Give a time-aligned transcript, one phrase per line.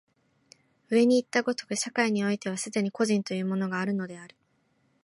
[0.89, 4.35] 上にいった如く、社会においては既に個人というものがあるのである。